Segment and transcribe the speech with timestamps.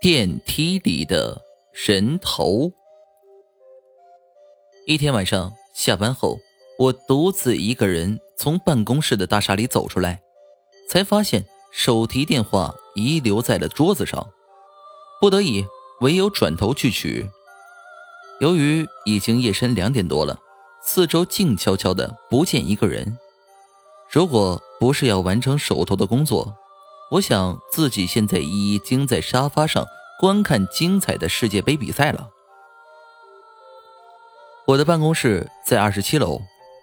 [0.00, 2.70] 电梯里的人头。
[4.86, 6.38] 一天晚上下班后，
[6.78, 10.22] 我独自一个人从办公室的大厦里走出来，
[10.88, 14.28] 才发现手提电话遗留在了桌子上，
[15.20, 15.66] 不得已
[16.00, 17.28] 唯有转头去取。
[18.38, 20.38] 由于已经夜深两点多了，
[20.80, 23.18] 四周静悄悄的，不见一个人。
[24.08, 26.56] 如果不是要完成手头的工作，
[27.10, 29.86] 我想自己现在已经在沙发上
[30.20, 32.28] 观看精彩的世界杯比赛了。
[34.66, 36.42] 我的办公室在二十七楼，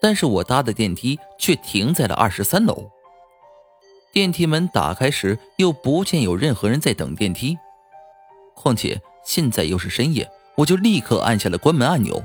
[0.00, 2.90] 但是我搭的电梯却停在了二十三楼。
[4.10, 7.58] 电梯门打开时，又不见有任何人在等电梯。
[8.54, 12.24] 况且现在又是深夜，我就立刻按下了关门按钮。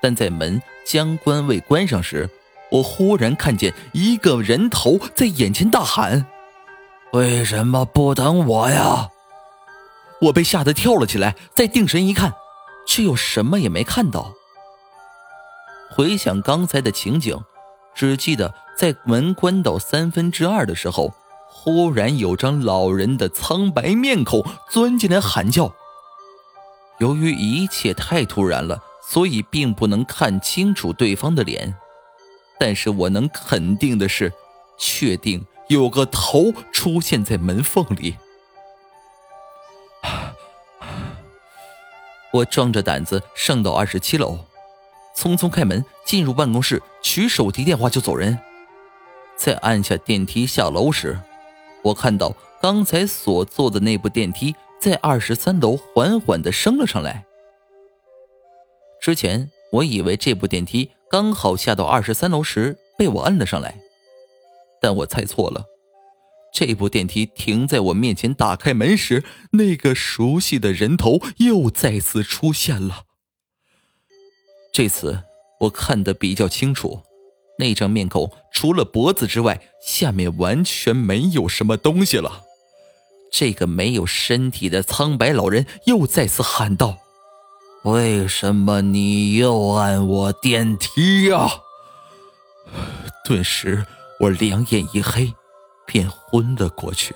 [0.00, 2.30] 但在门将关未关上时，
[2.70, 6.24] 我忽然看见一个人头在眼前大喊。
[7.14, 9.08] 为什么不等我呀？
[10.20, 12.34] 我被吓得跳了起来，再定神一看，
[12.88, 14.32] 却又什么也没看到。
[15.92, 17.38] 回想刚才的情景，
[17.94, 21.14] 只记得在门关到三分之二的时候，
[21.48, 25.72] 忽然有张老人的苍白面孔钻进来喊叫。
[26.98, 31.72] 由于一切太突然了，所以并不能看清楚对方的脸，
[32.58, 34.32] 但是我能肯定的是，
[34.76, 35.46] 确定。
[35.68, 38.16] 有个头出现在门缝里，
[42.32, 44.40] 我壮着胆子上到二十七楼，
[45.16, 48.38] 匆匆开门进入办公室，取手提电话就走人。
[49.36, 51.18] 在按下电梯下楼时，
[51.82, 57.24] 我看到刚才所坐的那部电梯在二十三楼缓缓的升了上来。
[59.00, 63.74] 之前我以为这部电梯刚好下到二十三楼时被我摁了上来。
[64.84, 65.64] 但我猜错了，
[66.52, 73.04] 这部电梯停在我面前，打开门时，那个熟悉的人头又再次出现了。
[74.74, 75.22] 这次
[75.60, 77.00] 我看得比较清楚，
[77.58, 82.42] 那张面孔除了脖子之外，下面完全没有什么东西了。
[83.32, 86.98] 这个没有身体的苍白老人又再次喊道
[87.84, 91.48] ：“为什么你又按我电梯呀？”
[93.24, 93.86] 顿时。
[94.20, 95.34] 我两眼一黑，
[95.86, 97.14] 便昏了过去。